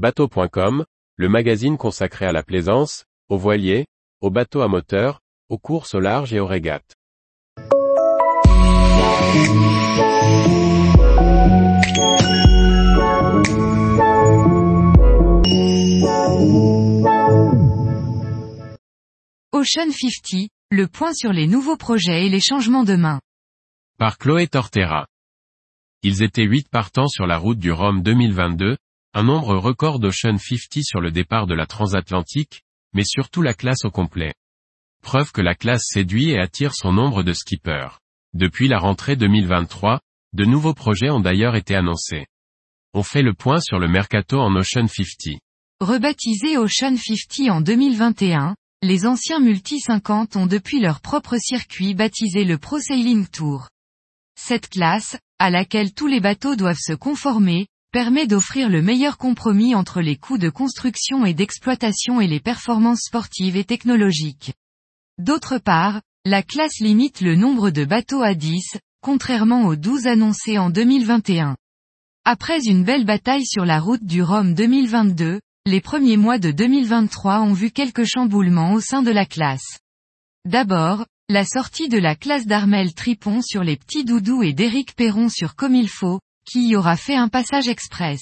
Bateau.com, 0.00 0.86
le 1.16 1.28
magazine 1.28 1.76
consacré 1.76 2.24
à 2.24 2.32
la 2.32 2.42
plaisance, 2.42 3.04
aux 3.28 3.36
voiliers, 3.36 3.84
aux 4.22 4.30
bateaux 4.30 4.62
à 4.62 4.66
moteur, 4.66 5.20
aux 5.50 5.58
courses 5.58 5.94
au 5.94 6.00
large 6.00 6.32
et 6.32 6.40
aux 6.40 6.46
régates. 6.46 6.94
Ocean 19.52 19.90
50, 19.90 20.48
le 20.70 20.86
point 20.86 21.12
sur 21.12 21.34
les 21.34 21.46
nouveaux 21.46 21.76
projets 21.76 22.24
et 22.24 22.30
les 22.30 22.40
changements 22.40 22.84
de 22.84 22.96
main. 22.96 23.20
Par 23.98 24.16
Chloé 24.16 24.46
Tortera. 24.46 25.06
Ils 26.02 26.22
étaient 26.22 26.44
8 26.44 26.70
partants 26.70 27.08
sur 27.08 27.26
la 27.26 27.36
route 27.36 27.58
du 27.58 27.70
Rhum 27.70 28.02
2022, 28.02 28.78
un 29.12 29.24
nombre 29.24 29.56
record 29.56 29.98
d'Ocean 29.98 30.38
50 30.38 30.84
sur 30.84 31.00
le 31.00 31.10
départ 31.10 31.46
de 31.46 31.54
la 31.54 31.66
transatlantique, 31.66 32.62
mais 32.92 33.04
surtout 33.04 33.42
la 33.42 33.54
classe 33.54 33.84
au 33.84 33.90
complet. 33.90 34.34
Preuve 35.02 35.32
que 35.32 35.40
la 35.40 35.54
classe 35.54 35.84
séduit 35.88 36.30
et 36.30 36.38
attire 36.38 36.74
son 36.74 36.92
nombre 36.92 37.22
de 37.22 37.32
skippers. 37.32 37.98
Depuis 38.34 38.68
la 38.68 38.78
rentrée 38.78 39.16
2023, 39.16 40.00
de 40.32 40.44
nouveaux 40.44 40.74
projets 40.74 41.10
ont 41.10 41.18
d'ailleurs 41.18 41.56
été 41.56 41.74
annoncés. 41.74 42.26
On 42.94 43.02
fait 43.02 43.22
le 43.22 43.34
point 43.34 43.60
sur 43.60 43.80
le 43.80 43.88
mercato 43.88 44.38
en 44.38 44.54
Ocean 44.54 44.86
50. 44.86 45.40
Rebaptisé 45.80 46.56
Ocean 46.56 46.96
50 46.96 47.50
en 47.50 47.60
2021, 47.60 48.54
les 48.82 49.06
anciens 49.06 49.40
Multi 49.40 49.80
50 49.80 50.36
ont 50.36 50.46
depuis 50.46 50.80
leur 50.80 51.00
propre 51.00 51.36
circuit 51.38 51.94
baptisé 51.94 52.44
le 52.44 52.58
Pro 52.58 52.78
Sailing 52.78 53.26
Tour. 53.26 53.68
Cette 54.38 54.68
classe, 54.68 55.18
à 55.40 55.50
laquelle 55.50 55.92
tous 55.92 56.06
les 56.06 56.20
bateaux 56.20 56.54
doivent 56.54 56.78
se 56.80 56.92
conformer, 56.92 57.66
permet 57.92 58.26
d'offrir 58.26 58.68
le 58.68 58.82
meilleur 58.82 59.18
compromis 59.18 59.74
entre 59.74 60.00
les 60.00 60.16
coûts 60.16 60.38
de 60.38 60.48
construction 60.48 61.26
et 61.26 61.34
d'exploitation 61.34 62.20
et 62.20 62.28
les 62.28 62.40
performances 62.40 63.02
sportives 63.06 63.56
et 63.56 63.64
technologiques. 63.64 64.52
D'autre 65.18 65.58
part, 65.58 66.00
la 66.24 66.42
classe 66.42 66.78
limite 66.80 67.20
le 67.20 67.34
nombre 67.34 67.70
de 67.70 67.84
bateaux 67.84 68.22
à 68.22 68.34
10, 68.34 68.78
contrairement 69.02 69.64
aux 69.64 69.76
12 69.76 70.06
annoncés 70.06 70.58
en 70.58 70.70
2021. 70.70 71.56
Après 72.24 72.60
une 72.64 72.84
belle 72.84 73.04
bataille 73.04 73.46
sur 73.46 73.64
la 73.64 73.80
route 73.80 74.04
du 74.04 74.22
Rhum 74.22 74.54
2022, 74.54 75.40
les 75.66 75.80
premiers 75.80 76.16
mois 76.16 76.38
de 76.38 76.50
2023 76.52 77.40
ont 77.40 77.52
vu 77.52 77.70
quelques 77.70 78.04
chamboulements 78.04 78.74
au 78.74 78.80
sein 78.80 79.02
de 79.02 79.10
la 79.10 79.26
classe. 79.26 79.78
D'abord, 80.46 81.06
la 81.28 81.44
sortie 81.44 81.88
de 81.88 81.98
la 81.98 82.14
classe 82.14 82.46
d'Armel 82.46 82.94
Tripon 82.94 83.40
sur 83.42 83.62
les 83.62 83.76
petits 83.76 84.04
doudous 84.04 84.42
et 84.42 84.52
d'Éric 84.52 84.94
Perron 84.94 85.28
sur 85.28 85.54
Comme 85.54 85.74
il 85.74 85.88
faut, 85.88 86.20
qui 86.50 86.66
y 86.66 86.74
aura 86.74 86.96
fait 86.96 87.14
un 87.14 87.28
passage 87.28 87.68
express. 87.68 88.20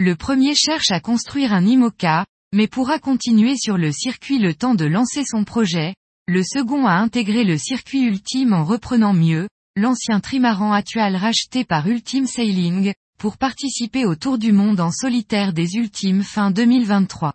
Le 0.00 0.16
premier 0.16 0.56
cherche 0.56 0.90
à 0.90 0.98
construire 0.98 1.52
un 1.52 1.64
IMOCA, 1.64 2.26
mais 2.52 2.66
pourra 2.66 2.98
continuer 2.98 3.56
sur 3.56 3.76
le 3.76 3.92
circuit 3.92 4.40
le 4.40 4.52
temps 4.52 4.74
de 4.74 4.84
lancer 4.84 5.24
son 5.24 5.44
projet, 5.44 5.94
le 6.26 6.42
second 6.42 6.86
a 6.86 6.94
intégré 6.94 7.44
le 7.44 7.56
circuit 7.56 8.02
ultime 8.02 8.52
en 8.52 8.64
reprenant 8.64 9.12
mieux, 9.12 9.48
l'ancien 9.76 10.18
trimaran 10.18 10.72
actuel 10.72 11.14
racheté 11.14 11.64
par 11.64 11.86
Ultime 11.86 12.26
Sailing, 12.26 12.92
pour 13.16 13.38
participer 13.38 14.06
au 14.06 14.16
Tour 14.16 14.38
du 14.38 14.50
Monde 14.50 14.80
en 14.80 14.90
solitaire 14.90 15.52
des 15.52 15.76
Ultimes 15.76 16.24
fin 16.24 16.50
2023. 16.50 17.32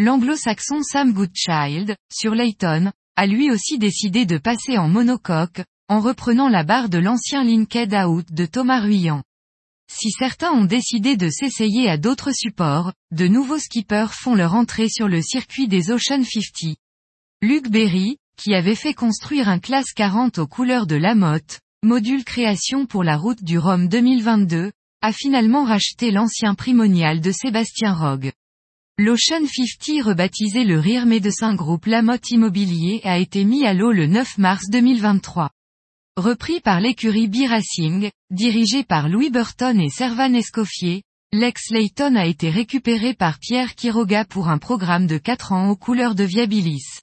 L'anglo-saxon 0.00 0.82
Sam 0.82 1.12
Goodchild, 1.12 1.94
sur 2.12 2.34
Layton, 2.34 2.90
a 3.14 3.26
lui 3.26 3.52
aussi 3.52 3.78
décidé 3.78 4.26
de 4.26 4.38
passer 4.38 4.76
en 4.76 4.88
monocoque, 4.88 5.62
en 5.88 6.00
reprenant 6.00 6.48
la 6.48 6.64
barre 6.64 6.88
de 6.88 6.98
l'ancien 6.98 7.44
Linked 7.44 7.94
Out 7.94 8.32
de 8.32 8.44
Thomas 8.44 8.80
Ruyant. 8.80 9.22
Si 9.88 10.10
certains 10.10 10.52
ont 10.52 10.64
décidé 10.64 11.16
de 11.16 11.30
s'essayer 11.30 11.88
à 11.88 11.96
d'autres 11.96 12.32
supports, 12.32 12.92
de 13.12 13.26
nouveaux 13.28 13.58
skippers 13.58 14.12
font 14.12 14.34
leur 14.34 14.54
entrée 14.54 14.88
sur 14.88 15.08
le 15.08 15.22
circuit 15.22 15.68
des 15.68 15.90
Ocean 15.90 16.22
50. 16.22 16.76
Luc 17.40 17.68
Berry, 17.68 18.18
qui 18.36 18.54
avait 18.54 18.74
fait 18.74 18.94
construire 18.94 19.48
un 19.48 19.58
classe 19.58 19.92
40 19.94 20.38
aux 20.38 20.46
couleurs 20.46 20.86
de 20.86 20.96
la 20.96 21.14
motte, 21.14 21.60
module 21.82 22.24
création 22.24 22.86
pour 22.86 23.04
la 23.04 23.16
route 23.16 23.42
du 23.42 23.58
Rhum 23.58 23.88
2022, 23.88 24.72
a 25.02 25.12
finalement 25.12 25.64
racheté 25.64 26.10
l'ancien 26.10 26.54
primonial 26.54 27.20
de 27.20 27.30
Sébastien 27.30 27.94
Rogue. 27.94 28.32
L'Ocean 28.98 29.46
50 29.46 30.02
rebaptisé 30.02 30.64
le 30.64 30.78
Rire 30.80 31.06
Médecin 31.06 31.54
Groupe 31.54 31.86
Lamotte 31.86 32.30
Immobilier 32.30 33.00
a 33.04 33.18
été 33.18 33.44
mis 33.44 33.66
à 33.66 33.74
l'eau 33.74 33.92
le 33.92 34.06
9 34.06 34.38
mars 34.38 34.64
2023. 34.70 35.50
Repris 36.16 36.60
par 36.60 36.80
l'écurie 36.80 37.28
B-Racing, 37.28 38.10
dirigé 38.30 38.84
par 38.84 39.10
Louis 39.10 39.28
Burton 39.28 39.78
et 39.78 39.90
Servan 39.90 40.34
Escoffier, 40.34 41.02
Lex 41.30 41.68
Layton 41.68 42.16
a 42.16 42.24
été 42.24 42.48
récupéré 42.48 43.12
par 43.12 43.38
Pierre 43.38 43.74
Quiroga 43.74 44.24
pour 44.24 44.48
un 44.48 44.56
programme 44.56 45.06
de 45.06 45.18
4 45.18 45.52
ans 45.52 45.68
aux 45.68 45.76
couleurs 45.76 46.14
de 46.14 46.24
Viabilis. 46.24 47.00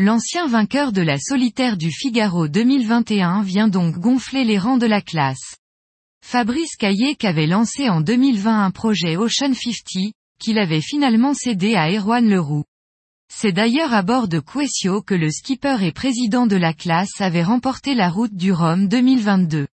L'ancien 0.00 0.46
vainqueur 0.46 0.92
de 0.92 1.02
la 1.02 1.18
solitaire 1.18 1.76
du 1.76 1.92
Figaro 1.92 2.48
2021 2.48 3.42
vient 3.42 3.68
donc 3.68 3.98
gonfler 3.98 4.44
les 4.44 4.58
rangs 4.58 4.78
de 4.78 4.86
la 4.86 5.02
classe. 5.02 5.56
Fabrice 6.24 6.76
Caillé 6.76 7.18
avait 7.24 7.46
lancé 7.46 7.90
en 7.90 8.00
2020 8.00 8.64
un 8.64 8.70
projet 8.70 9.18
Ocean 9.18 9.52
50, 9.52 10.14
qu'il 10.40 10.58
avait 10.58 10.80
finalement 10.80 11.34
cédé 11.34 11.74
à 11.74 11.90
Erwan 11.90 12.26
Leroux. 12.26 12.64
C'est 13.32 13.52
d'ailleurs 13.52 13.92
à 13.92 14.02
bord 14.02 14.26
de 14.26 14.40
Quessio 14.40 15.02
que 15.02 15.14
le 15.14 15.30
skipper 15.30 15.82
et 15.82 15.92
président 15.92 16.46
de 16.46 16.56
la 16.56 16.72
classe 16.72 17.20
avait 17.20 17.42
remporté 17.42 17.94
la 17.94 18.10
route 18.10 18.34
du 18.34 18.52
Rhum 18.52 18.88
2022. 18.88 19.68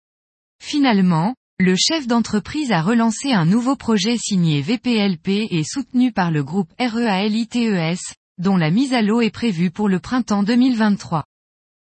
Finalement, 0.63 1.35
le 1.61 1.77
chef 1.77 2.07
d'entreprise 2.07 2.73
a 2.73 2.83
relancé 2.83 3.33
un 3.33 3.47
nouveau 3.47 3.77
projet 3.77 4.17
signé 4.19 4.61
VPLP 4.61 5.49
et 5.51 5.63
soutenu 5.65 6.11
par 6.11 6.31
le 6.31 6.43
groupe 6.43 6.73
REALITES, 6.79 8.01
dont 8.39 8.57
la 8.57 8.71
mise 8.71 8.93
à 8.93 9.03
l'eau 9.03 9.21
est 9.21 9.31
prévue 9.31 9.71
pour 9.71 9.89
le 9.89 10.01
printemps 10.01 10.43
2023. 10.43 11.25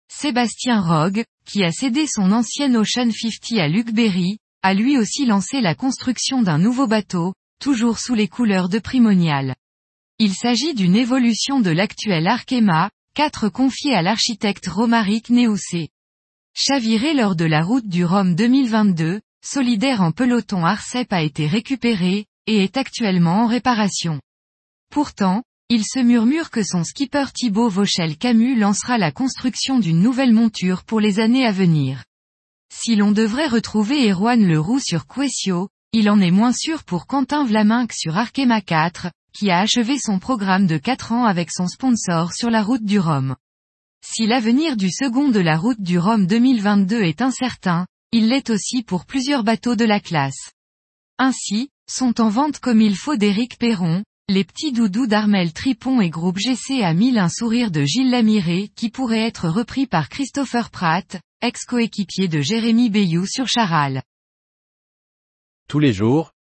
Sébastien 0.08 0.80
Rogue, 0.80 1.24
qui 1.44 1.64
a 1.64 1.72
cédé 1.72 2.06
son 2.06 2.30
ancienne 2.30 2.76
Ocean 2.76 3.10
50 3.10 3.58
à 3.58 3.68
Luc 3.68 3.92
Berry, 3.92 4.38
a 4.62 4.74
lui 4.74 4.96
aussi 4.96 5.26
lancé 5.26 5.60
la 5.60 5.74
construction 5.74 6.40
d'un 6.40 6.58
nouveau 6.58 6.86
bateau, 6.86 7.34
toujours 7.60 7.98
sous 7.98 8.14
les 8.14 8.28
couleurs 8.28 8.68
de 8.68 8.78
Primonial. 8.78 9.56
Il 10.20 10.32
s'agit 10.32 10.74
d'une 10.74 10.94
évolution 10.94 11.58
de 11.58 11.70
l'actuel 11.70 12.28
Arkema, 12.28 12.88
4 13.16 13.48
confié 13.48 13.96
à 13.96 14.02
l'architecte 14.02 14.68
Romaric 14.68 15.28
Néoussé. 15.28 15.88
Chaviré 16.54 17.14
lors 17.14 17.34
de 17.34 17.44
la 17.44 17.62
route 17.62 17.88
du 17.88 18.04
Rhum 18.04 18.36
2022, 18.36 19.20
solidaire 19.44 20.02
en 20.02 20.12
peloton 20.12 20.64
Arcep 20.64 21.12
a 21.12 21.20
été 21.20 21.48
récupéré, 21.48 22.26
et 22.46 22.62
est 22.62 22.76
actuellement 22.76 23.42
en 23.42 23.46
réparation. 23.48 24.20
Pourtant, 24.88 25.42
il 25.68 25.84
se 25.84 25.98
murmure 25.98 26.50
que 26.50 26.62
son 26.62 26.84
skipper 26.84 27.32
Thibaut 27.34 27.68
Vauchel 27.68 28.16
Camus 28.16 28.54
lancera 28.54 28.98
la 28.98 29.10
construction 29.10 29.80
d'une 29.80 30.00
nouvelle 30.00 30.32
monture 30.32 30.84
pour 30.84 31.00
les 31.00 31.18
années 31.18 31.44
à 31.44 31.50
venir. 31.50 32.04
Si 32.72 32.94
l'on 32.94 33.10
devrait 33.10 33.48
retrouver 33.48 34.08
Erwan 34.12 34.46
Leroux 34.46 34.78
sur 34.78 35.08
Quessio, 35.08 35.70
il 35.92 36.08
en 36.08 36.20
est 36.20 36.30
moins 36.30 36.52
sûr 36.52 36.84
pour 36.84 37.08
Quentin 37.08 37.44
Vlaminck 37.44 37.92
sur 37.92 38.16
Arkema 38.16 38.60
4, 38.60 39.08
qui 39.34 39.50
a 39.50 39.58
achevé 39.58 39.98
son 39.98 40.18
programme 40.18 40.66
de 40.66 40.78
4 40.78 41.12
ans 41.12 41.24
avec 41.24 41.50
son 41.50 41.66
sponsor 41.66 42.32
sur 42.32 42.50
la 42.50 42.62
route 42.62 42.84
du 42.84 42.98
Rhum. 42.98 43.36
Si 44.06 44.26
l'avenir 44.26 44.76
du 44.76 44.90
second 44.90 45.28
de 45.28 45.40
la 45.40 45.56
route 45.56 45.80
du 45.80 45.98
Rhum 45.98 46.26
2022 46.26 47.02
est 47.02 47.20
incertain, 47.20 47.86
il 48.12 48.28
l'est 48.28 48.48
aussi 48.50 48.82
pour 48.82 49.06
plusieurs 49.06 49.42
bateaux 49.42 49.76
de 49.76 49.84
la 49.84 49.98
classe. 49.98 50.52
Ainsi, 51.18 51.68
sont 51.90 52.20
en 52.20 52.28
vente 52.28 52.60
comme 52.60 52.80
il 52.80 52.96
faut 52.96 53.16
d'Éric 53.16 53.58
Perron, 53.58 54.04
les 54.28 54.44
petits 54.44 54.72
doudous 54.72 55.06
d'Armel 55.06 55.52
Tripon 55.52 56.00
et 56.00 56.10
groupe 56.10 56.38
GC 56.38 56.82
a 56.82 56.94
mis 56.94 57.18
un 57.18 57.28
sourire 57.28 57.70
de 57.70 57.84
Gilles 57.84 58.10
Lamiré 58.10 58.70
qui 58.74 58.88
pourrait 58.88 59.26
être 59.26 59.48
repris 59.48 59.86
par 59.86 60.08
Christopher 60.08 60.70
Pratt, 60.70 61.20
ex-coéquipier 61.42 62.28
de 62.28 62.40
Jérémy 62.40 62.88
Bayou 62.88 63.26
sur 63.26 63.48
Charal. 63.48 64.02
Tous 65.68 65.78
les 65.78 65.92
jours, 65.92 66.33